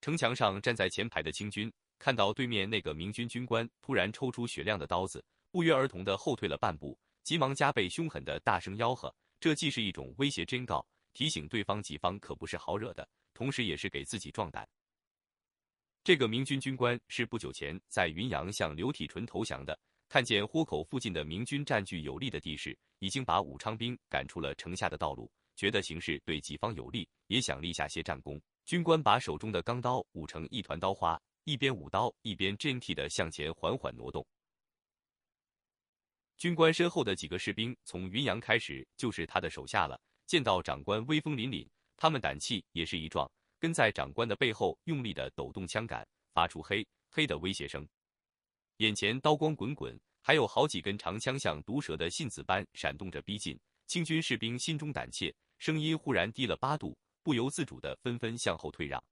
[0.00, 9.14] 城墙上站在前排的清军看到对面那个明军军官突然抽出雪亮的刀子，不约而同的后退了半步，急忙加倍凶狠的大声吆喝。
[9.38, 14.66] 这既是一种威胁真告，提醒对方己方可不是好惹的，同时也是给自己壮胆。
[16.02, 19.78] 这个明军军官是不久前在云阳向刘体纯投降的，
[20.08, 28.40] 看见豁口附近的明军占据有利的地势，已经把武昌兵赶出了城下的道路，觉得形势对己方有利，也想立下些战功。
[28.70, 34.24] 军官把手中的钢刀舞成一团刀花，一边舞刀一边真替的向前缓缓挪动。
[36.36, 40.00] 军官身后的几个士兵从云阳开始就是他的手下了。
[40.24, 43.28] 见到长官威风凛凛，他们胆气也是一壮，
[43.58, 47.84] 跟在长官的背后用力的抖动枪杆，发出嘿嘿的威胁声。
[48.76, 53.58] 眼前刀光滚滚，还有好几根长枪像毒蛇的信子般闪动着逼近。
[53.88, 59.02] 清军士兵心中胆怯，声音忽然低了八度，不由自主的纷纷向后退让。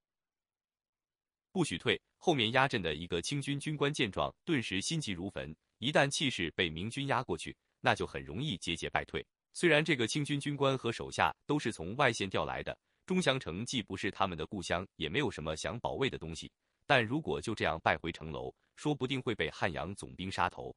[1.50, 2.00] 不许退！
[2.18, 5.54] 后面压阵的一个清军军官见状，顿时心急如焚。
[5.78, 9.24] 一旦气势被明军压过去，那就很容易节节败退。
[9.52, 16.50] 虽然这个清军军官和手下都是从外县调来的，钟祥城既不是他们的故乡，也没有什么想保卫的东西，
[16.86, 20.74] 但如果就这样败回城楼，说不定会被汉阳总兵杀头。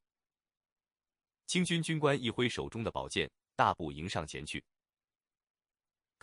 [1.48, 4.64] 清军军官一挥手中的宝剑，大步迎上前去。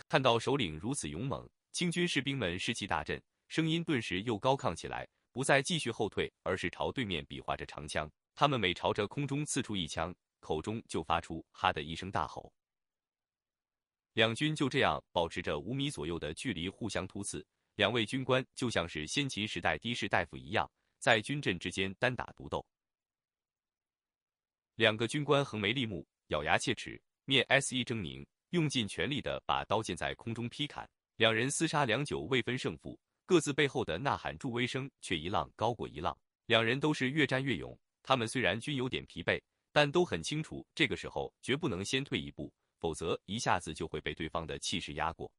[0.07, 8.09] 看到首领如此勇猛，清军士兵们士气大振，声音顿时又高亢起来，不再继续后退，而是朝对面比划着长枪。
[8.33, 12.51] 他们每朝着空中刺出一枪，口中就发出“哈”的一声大吼。
[14.13, 22.65] 两军就这样保持着五米左右的距离互相突刺，两位军官就像是先秦时代的士大夫一样，在军阵之间单打独斗。
[24.75, 30.89] 两个军官横眉立目，咬牙切齿，面 S 一狰狞，用尽全力的把刀剑在空中劈砍。
[31.17, 36.17] 两人厮杀良久，未分胜负，各自背后的呐喊助威声却一浪高过一浪。
[36.45, 37.77] 两人都是越战越勇。
[38.01, 39.39] 他们虽然均有点疲惫，
[39.71, 45.31] 但都很清楚，这个时候绝不能先退一步，否则一下子就会被对方的气势压过。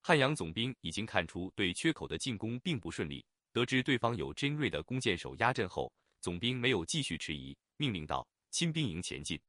[0.00, 5.90] 汉阳总兵已经看出对缺口的进攻并不顺利，得知对方有精锐的弓箭手压阵后，
[6.20, 9.40] 总兵没有继续迟疑，命令道：“亲兵营前进。”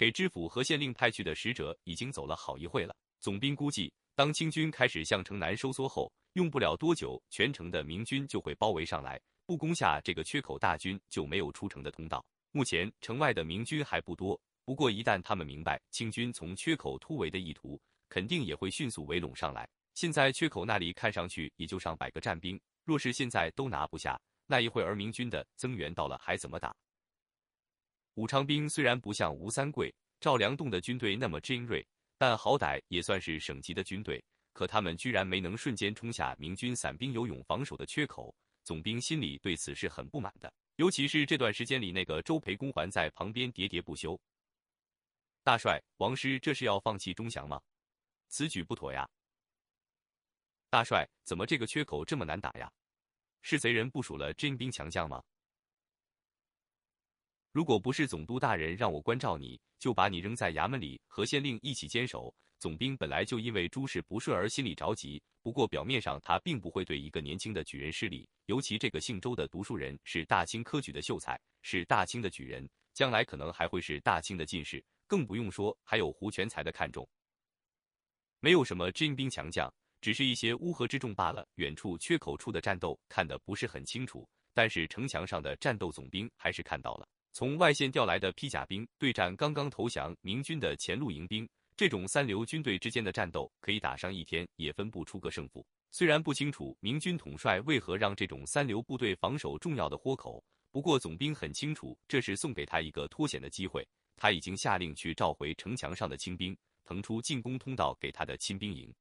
[0.00, 2.96] 给知府和县令派去的使者已经走了好一会了。
[3.18, 9.20] 总兵估计，当清军开始向城南收缩后，用不了多久，全城的明军就会包围上来。
[9.44, 12.24] 不攻下这个缺口，大军就没有出城的通道。
[12.50, 17.78] 目前城外的明军还不多，不过一旦他们明白清军从缺口突围的意图，
[18.08, 19.68] 肯定也会迅速围拢上来。
[19.92, 26.74] 现在缺口那里看上去也就上百个战兵，若是现在都拿不下，那一会儿明军的增援到了还怎么打？
[28.20, 31.82] 武昌兵虽然不像吴三桂、赵良栋的军队那么精锐，
[32.18, 34.22] 但好歹也算是省级的军队，
[34.52, 38.34] 可他们居然没能瞬间冲下明军散兵游勇防守的缺口。
[38.62, 44.20] 总兵心里对此是很不满的，尤其是这段时间里，那个周培公还在旁边喋喋不休。
[45.42, 47.58] 大帅，王师这是要放弃钟祥吗？
[48.28, 49.08] 此举不妥呀！
[50.68, 52.70] 大帅，怎么这个缺口这么难打呀？
[53.40, 55.22] 是贼人部署了真兵强将吗？
[57.52, 62.32] 如果不是总督大人让我关照你，就把你扔在衙门里和县令一起坚守。
[62.60, 77.08] 总兵本来就因为诸事不顺而心里着急，不过表面上他并不会对一个年轻的举人失礼，尤其这个姓周的读书人是大清科举的秀才，是大清的举人，将来可能还会是大清的进士，更不用说还有胡全才的看重。
[78.38, 81.48] 没有什么真兵强将，只是一些乌合之众罢了。
[81.56, 91.48] 远处缺口处的战斗看得不是很清楚，但是城墙上的战斗总兵还是看到了，从外线调来的披甲兵对战刚刚投降明军的前路营兵。
[91.76, 95.64] 这种三流军队之间的战斗可以打上一天，也分不出个胜负。
[95.90, 103.86] 虽然不清楚明军统帅为何让这种三流部队防守重要的豁口，不过总兵很清楚，这是送给他一个脱险的机会。
[104.16, 106.54] 他已经下令去召回城墙上的清兵，
[106.84, 108.92] 腾出进攻通道给他的亲兵营。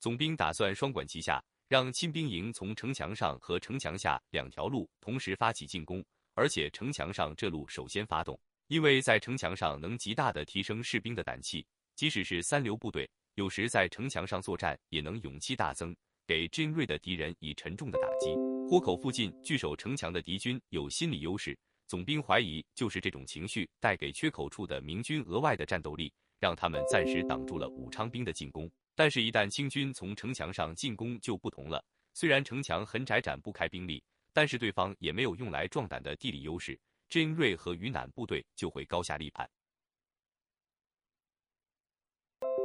[0.00, 6.04] 总兵打算双管齐下，让亲兵营从城墙上和城墙下两条路同时发起进攻，
[6.38, 8.38] 而且城墙上这路首先发动。
[8.68, 15.96] 因为在城墙上能极大的提升士兵的胆气，即使是三流部队，有时在城墙上作战也能勇气大增，
[16.28, 18.36] 给精锐的敌人以沉重的打击。
[18.68, 21.58] 豁口附近据守城墙的敌军有心理优势，
[21.88, 28.70] 总兵怀疑就是这种情绪带给缺口处的明军额外的战斗力，让他们暂时挡住了武昌兵的进攻。
[28.94, 31.82] 但是，一旦清军从城墙上进攻就不同了，
[32.12, 34.04] 虽然城墙很窄，展不开兵力，
[34.38, 36.78] 但是对方也没有用来壮胆的地理优势。
[37.08, 39.50] 真锐和云南部队就会高下立判。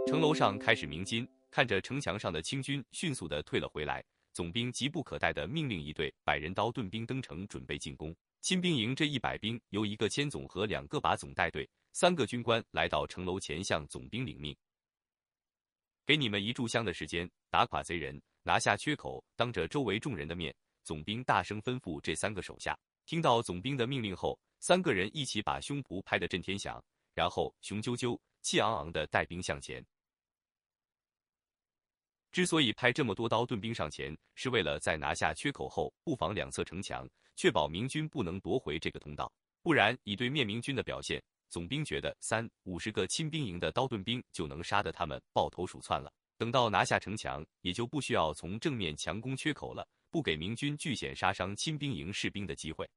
[0.06, 8.16] 城楼上开始鸣金，看着城墙上的清军迅速的退了回来，总兵急不可待的命令一队百人刀盾兵登城，准备进攻。
[8.42, 14.56] 亲兵营这一百兵由一个千总和两个把总带队，三个军官来到城楼前向总兵领命
[16.06, 22.77] ：“给你们一炷香的时间，打垮贼人，拿下缺口。”当着周围众人的面，总兵大声吩咐这三个手下。
[23.06, 26.83] 听到总兵的命令后，三个人一起把胸脯拍得震天响，
[27.13, 29.85] 然后雄赳赳、气昂昂的带兵向前。
[32.31, 37.07] 之所以派这么多刀盾兵上前，是为了在拿下缺口后布防两侧城墙。
[37.35, 39.31] 确保明军不能夺回这个通道，
[39.63, 41.19] 不然以对面明军的表现，
[41.50, 46.13] 总兵觉得三五十个亲兵营的刀盾兵就能杀得他们抱头鼠窜了。
[46.38, 52.88] 等到拿下城墙，也就不需要从正面强攻缺口了，不给明军据险杀伤亲兵营士兵的机会。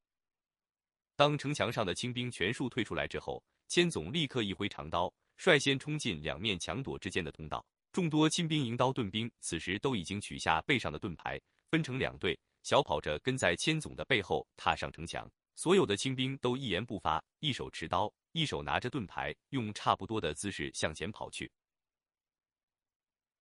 [1.16, 7.64] 当城墙上的清兵全数退出来之后，千总立刻一挥长刀，率先冲进两面墙垛之间的通道。
[7.90, 11.40] 众多亲兵营刀盾兵此时都已经取下背上的盾牌，
[11.70, 12.38] 分成两队。
[12.62, 21.50] 小跑着跟在千总的背后踏上城墙，所有的清兵都一言不发，一手持刀，一手拿着盾牌，用差不多的姿势向前跑去。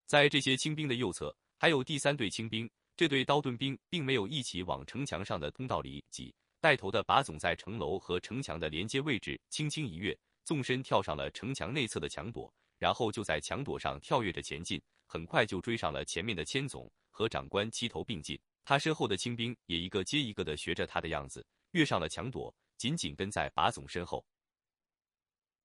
[0.05, 18.39] 在这些清兵的右侧，还有第三队清兵，这队刀盾兵并没有一起往城墙上的通道里挤，带头的把总在城楼和城墙的连接位置轻轻一跃，纵身跳上了城墙内侧的墙垛，然后就在墙垛上跳跃着前进，很快就追上了前面的千总，和长官齐头并进。
[18.63, 24.25] 他身后的清兵也一个接一个的学着他的样子，跃上了墙垛，紧紧跟在把总身后。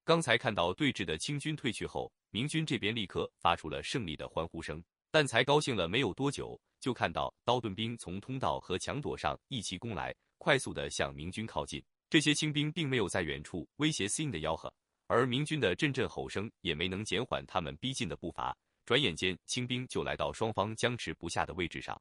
[0.03, 4.83] 刚才看到对峙的清军退去后，明军这边立刻发出了胜利的欢呼声。
[5.13, 11.85] 但才高兴了没有多久，就看到刀盾兵从通道和墙垛上一齐攻来，快速的向明军靠近。
[12.09, 14.73] 这些清兵并没有在远处威胁司令的吆喝，
[15.07, 18.57] 而明军的阵阵吼声也没能减缓他们逼近的步伐。
[18.85, 22.01] 转眼间，清兵就来到双方僵持不下的位置上。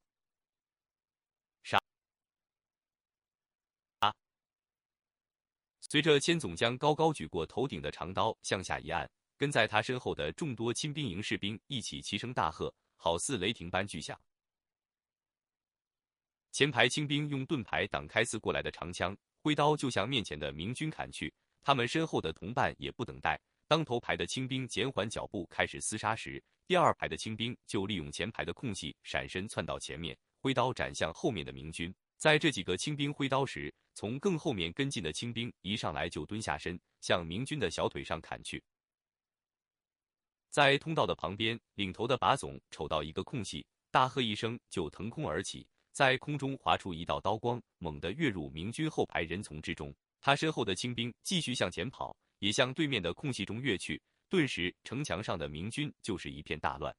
[1.62, 1.80] 杀！
[4.00, 4.12] 啊
[5.82, 14.20] 随着千总将高高举过头顶的长刀向下一按，跟在他身后的众多亲兵营士兵一起齐声大喝，好似雷霆般巨响。
[16.52, 21.34] 前排清兵用盾牌挡开刺过来的长枪，挥刀就向面前的明军砍去。
[21.62, 31.94] 他们身后的同伴也不等待，当头排的清兵减缓脚步开始厮杀时，第二排的清兵就利用前排的空隙闪身窜到前面，挥刀斩向后面的明军。
[32.18, 38.62] 在这几个清兵挥刀时，从更后面跟进的清兵一上来就蹲下身，向明军的小腿上砍去。
[40.50, 49.94] 在通道的旁边，领头的把总瞅到一个空隙，大喝一声，就腾空而起，在空中划出一道刀光，猛地跃入明军后排人丛之中。
[50.22, 54.02] 他身后的清兵继续向前跑，也向对面的空隙中跃去。
[54.30, 56.96] 顿时，城墙上的明军就是一片大乱，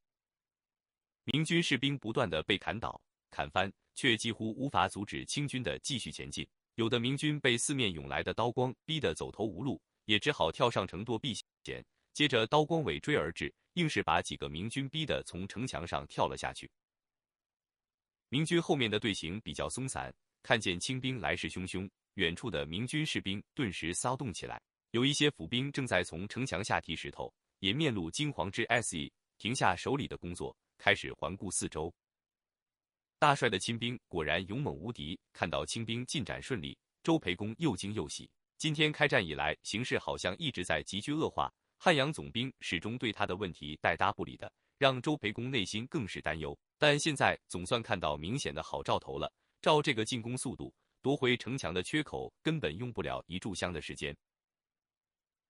[1.24, 3.00] 明军士兵不断的被砍倒、
[3.30, 3.72] 砍翻。
[3.96, 6.46] 却几乎无法阻止清军的继续前进。
[6.76, 11.34] 有的明军被四面涌来的刀光逼得走投无路，也只好跳上城垛避
[11.64, 11.84] 险。
[12.14, 16.70] 接着刀光尾追而至，硬是把几个明军逼得从城墙上跳了下去。
[18.32, 24.62] 明军后面的队形比较松散，看见清兵来势汹汹，远处的明军士兵顿时骚动起来。
[24.92, 28.96] 有一些府兵正在从城墙下提石头，也面露惊惶之色，
[29.36, 31.92] 停下手里的工作，开始环顾四周。
[33.18, 35.18] 大帅的亲兵果然勇猛无敌。
[35.32, 38.30] 看到清兵进展顺利，周培公又惊又喜。
[38.58, 41.52] 今天开战以来，形势好像一直在急剧恶化。
[41.78, 46.56] 汉阳总兵始终对他的问题带搭不理的，让周培公内心更是担忧。
[46.80, 49.30] 但现在总算看到明显的好兆头了。
[49.60, 54.16] 照这个进攻速度，夺回城墙的缺口根本用不了一炷香的时间。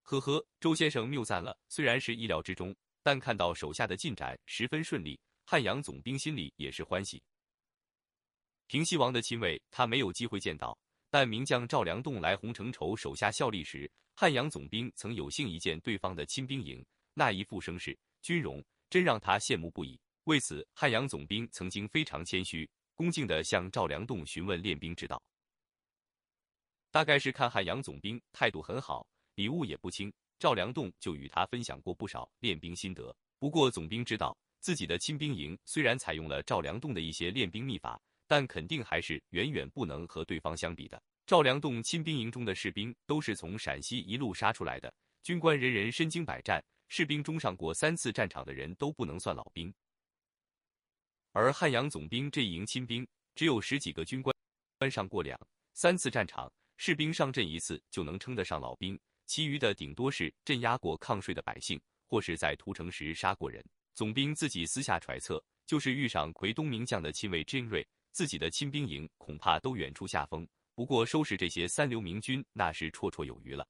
[0.03, 1.57] 呵呵，周先生谬赞了。
[1.69, 7.23] 虽然是意料之中，但看到手下的进展十分顺利，汉阳总兵心里也是欢喜。
[8.67, 10.77] 平西王的亲卫，他没有机会见到。
[11.11, 16.85] 但名将赵良栋来洪承畴手下效力时，汉阳总兵曾有幸一见对方的亲兵营，
[17.15, 19.97] 那一副声势、军容，真让他羡慕不已。
[20.31, 25.21] 为此，汉阳总兵曾经非常谦虚、恭敬地向赵良栋询问练兵之道。
[26.93, 33.13] 大概是看汉阳总兵态度很好，礼物也不轻，赵良栋就与他分享过不少练兵心得。
[33.41, 38.01] 不过，总兵知道自己的亲兵营虽然采用了赵良栋的一些练兵秘法。
[38.31, 41.03] 但肯定还是远远不能和对方相比的。
[41.27, 44.95] 赵良栋亲兵营中的士兵都是从陕西一路杀出来的，
[45.25, 49.75] 军官人人身经百战，士兵中上过三次战场的人都不能算老兵。
[51.33, 54.35] 而汉阳总兵这一营亲兵只有十几个军官，
[54.79, 55.39] 官上过两
[55.75, 63.65] 三次战场，士兵上阵一次就能称得上老兵，其余的顶多是镇压过抗税的百姓，或是在屠城时杀过人。
[63.95, 70.47] 总兵自己私下揣测，就是遇上奎东名将的亲卫甄瑞，自己的亲兵营恐怕都远处下风。
[70.75, 73.67] 不过收拾这些三流明军，那是绰绰有余了。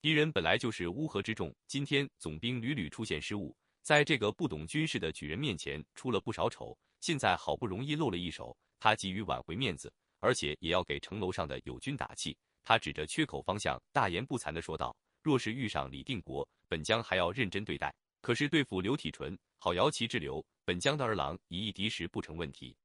[0.00, 6.76] 敌人本来就是乌合之众，今天总兵屡屡出现失误，在这个不懂军事的举人面前出了不少丑。
[7.00, 12.36] 现在好不容易露了一手，他急于挽回面子，而且也要给城楼上的友军打气。
[12.62, 22.76] 他指着缺口方向，大言不惭地说道：“若是遇上李定国，本将还要认真对待；可是对付刘体纯，好摇旗之流，本将的儿郎以一敌十不成问题。”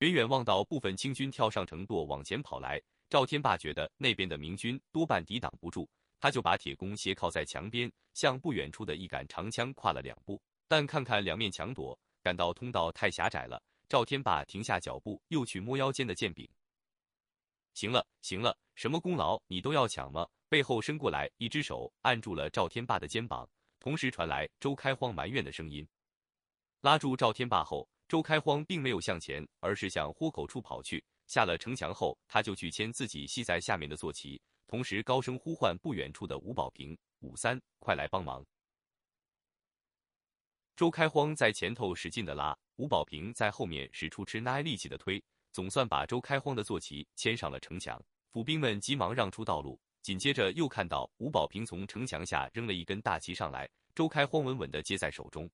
[0.00, 10.40] 远远望到部分清军跳上城垛往前跑来，赵天霸觉得那边的明军多半抵挡不住，他就把铁弓斜靠在墙边，向不远处的一杆长枪跨了两步。
[10.68, 16.48] 但看看两面墙垛，感到通道太狭窄了，赵天霸停下脚步，又去摸腰间的剑柄。
[17.74, 20.26] 行了，行了，什么功劳你都要抢吗？
[20.48, 23.48] 背后伸过来一只手按住了赵天霸的肩膀，
[23.80, 25.86] 同时传来周开荒埋怨的声音。
[26.80, 27.88] 拉住赵天霸后。
[28.08, 31.04] 周开荒并没有向前，而是向豁口处跑去。
[31.26, 38.44] 下了城墙后，他就去牵自己系在下面的坐骑，同时高声呼唤不远处的吴宝平：“武三，快来帮忙！”
[40.76, 48.02] 周开荒在前头使劲的拉，吴宝平在后面使出吃奶力气的推，总算把周开荒的坐骑牵上了城墙。
[48.30, 55.48] 府兵们急忙让出道路，紧接着又看到吴宝平从城墙下扔了一根大旗上来，周开荒稳稳的接在手中。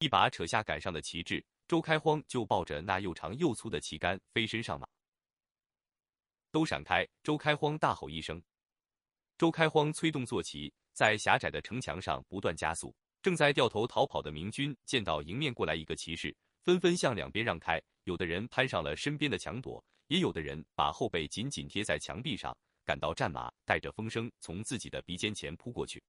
[0.00, 4.88] 一把扯下杆上的旗帜，周开荒就抱着那又长又粗的旗杆飞身上马。
[6.52, 7.04] 都闪开！
[7.24, 8.40] 周开荒大吼一声。
[9.36, 12.94] 周开荒催动坐骑，在狭窄的城墙上不断加速。
[13.20, 17.82] 正在掉头逃跑的明军见到迎面过来一个骑士，纷纷向两边让开。
[18.04, 26.00] 有的人攀上了身边的墙垛，也有的人把后背紧紧贴在墙壁上，赶到战马带着风声从自己的鼻尖前扑过去。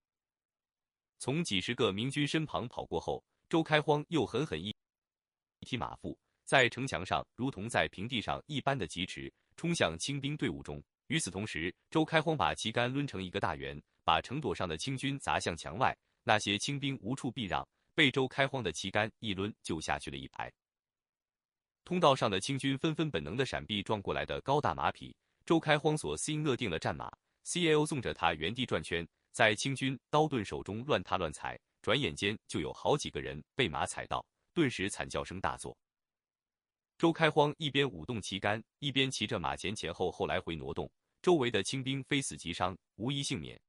[1.17, 3.23] 从几十个明军身旁跑过后。
[3.49, 4.75] 周开荒又狠狠一
[5.59, 10.81] 踢马腹，在城墙上如同在平地上一般的疾驰，冲向清兵队伍中。
[11.07, 15.95] 与此同时，周开荒把旗杆抡成一个大圆，把城垛上的清军砸向墙外。
[16.23, 20.51] 那些清兵无处避让，被周开荒的旗杆一抡就下去了一排。
[21.83, 25.13] 通道上的清军纷纷本能的闪避撞过来的高大马匹。
[25.45, 27.11] 周开荒所心勒定了战马
[27.43, 27.85] ，C.L.
[27.85, 31.59] 纵着他原地转圈，在清军刀盾手中乱踏乱踩。
[31.81, 35.77] 转眼间就有好几个人被马踩到，顿时惨叫声大作。
[37.03, 40.89] 周开荒一边舞动旗杆，一边骑着马前前后后来回挪动，
[41.21, 43.59] 周围的清兵非死即伤，无一幸免。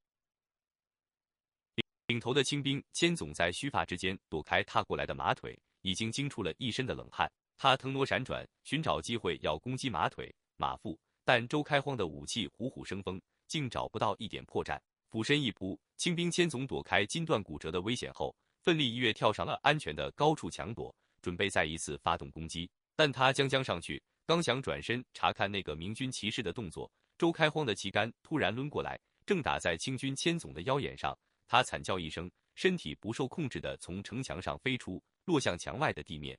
[2.06, 7.28] 领头的清兵千总在须发之间躲开踏过来的马腿，已经惊出了一身的冷汗。
[7.58, 14.80] 他腾挪闪转，寻找机会要攻击马腿、马腹，但周开荒的武器虎虎生风，竟找不到一点破绽。
[15.10, 22.70] 俯身一扑，清兵千总躲开筋断骨折的危险后，奋力一跃跳上了安全的高处墙垛，准备再一次发动攻击。
[22.96, 31.16] 但他将将上去，刚想转身查看那个明军骑士的动作，周开荒的旗杆突然抡过来，正打在清军千总的腰眼上。
[31.46, 36.38] 他惨叫一声，身体不受控制的从城墙上飞出，落向墙外的地面。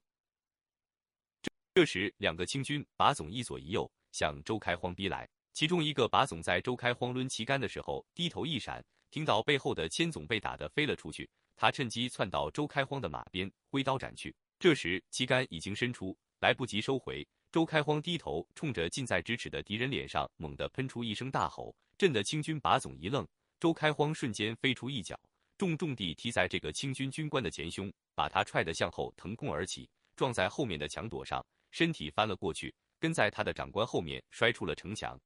[1.41, 5.29] 这这时，两个清军把总一左一右向周开荒逼来。
[5.53, 14.35] 其中一个把总在周开荒抡旗杆的时候低头一闪，听到背后的千总被打得飞了出去，他趁机窜到周开荒的马边，挥刀斩去。
[14.57, 17.27] 这时旗杆已经伸出，来不及收回。
[17.51, 23.25] 周开荒低头冲着近在咫尺的敌人脸上猛地喷出一声大吼，震得清军把总一愣。
[23.59, 25.17] 周开荒瞬间飞出一脚，
[25.57, 35.17] 重重地踢在这个清军军官的前胸，把他踹得向后腾空而起，撞在后面的墙垛上，身体翻了过去，跟在他的长官后面摔出了城墙。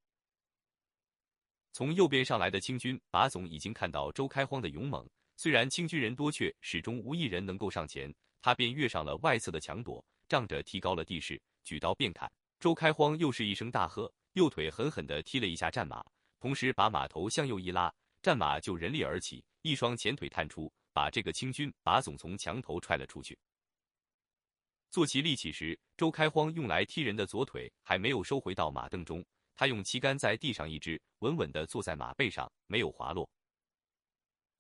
[1.74, 8.14] 从右边上来的清军把总已经看到周开荒的勇猛，虽然清军人多，却始终无一人能够上前。
[8.42, 12.32] 他便跃上了外侧的墙垛，仗着提高了地势，举刀便砍。
[12.60, 16.06] 周开荒又是一声大喝，右腿狠狠地踢了一下战马，
[16.40, 23.38] 同时把马头向右一拉，战马就人立而起，一双前腿探出，把这个清军把总从墙头踹了出去。
[24.92, 29.26] 坐骑立起时，周开荒用来踢人的左腿还没有收回到马镫中。
[29.56, 33.30] 他用旗杆在地上一支，稳稳地坐在马背上，没有滑落。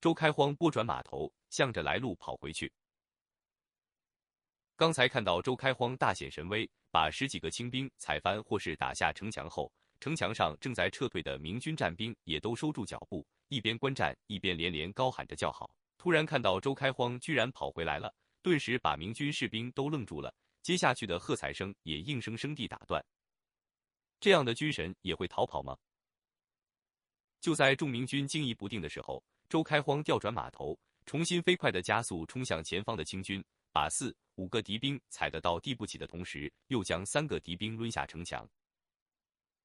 [0.02, 2.72] 周开荒拨转马头，向着来路跑回去。
[4.80, 9.70] 刚才看到周开荒大显神威，把十几个清兵踩翻或是打下城墙后，
[10.00, 15.70] 城墙上正在撤退的明军战兵也都收住脚步，一边观战一边连连高喊着叫好。
[15.98, 18.10] 突然看到周开荒居然跑回来了，
[18.42, 23.06] 顿时把明军士兵都愣住了，接下去的喝彩声也硬生生地打断。
[24.22, 25.78] 这样的军神也会逃跑吗？
[27.42, 38.50] 就在众明军惊疑不定的时候，周开荒调转马头，重新飞快的加速冲向前方的清军，把四五个敌兵踩得到地不起的同时，又将三个敌兵抡下城墙。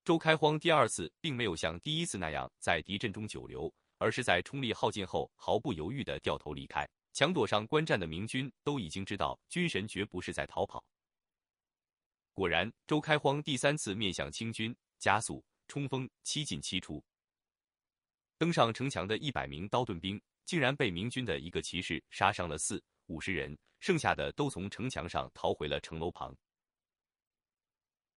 [0.05, 6.87] 周开荒第二次并没有像第一次那样在敌阵中久留，而是在冲力耗尽后毫不犹豫的掉头离开。
[7.13, 10.85] 墙垛上观战的明军都已经知道，军神绝不是在逃跑。
[12.33, 17.03] 果然，周开荒第三次面向清军加速冲锋，七进七出。
[18.37, 26.35] 登上城墙的一百名刀盾兵，竟然被明军的一个骑士杀伤了四五十人，剩下的都从城墙上逃回了城楼旁。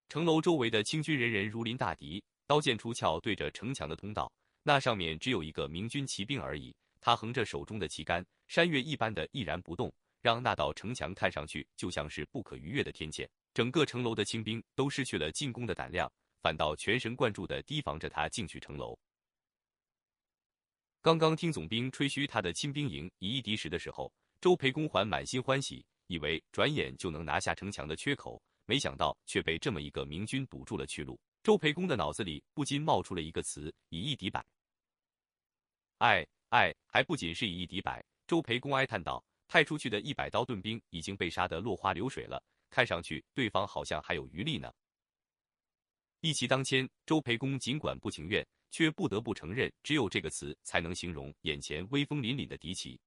[0.08, 4.32] 城楼周围的清军人人如临大敌，刀剑出鞘对着城墙的通道，
[4.64, 6.74] 那上面只有一个明军骑兵而已。
[7.02, 13.30] 他横着手中的旗杆，山岳一般的毅然不动，让那道城墙看上去就像是不可逾越的天堑。
[13.54, 16.10] 整个城楼的清兵都失去了进攻的胆量，
[16.42, 18.98] 反倒全神贯注地提防着他进去城楼。
[21.02, 24.10] 刚刚听总兵吹嘘他的亲兵营以一敌十的时候，
[24.40, 31.20] 周培公还满心欢喜，以为转眼就能拿下城墙的缺口，没想到却被这么一个明军堵住了去路。
[31.42, 34.46] 周培公的脑子里不禁冒出了一个词：以一敌百。
[35.98, 38.06] 哎哎，还不仅是以一敌百。
[38.28, 44.72] 周培公哀叹道：“派出去的一百刀盾兵已经被杀得落花流水了，看上去对方好像还有余力呢。”
[46.22, 48.46] 一骑当千，周培公尽管不情愿。
[48.70, 53.00] 却不得不承认，只有这个词才能形容眼前威风凛凛的敌骑。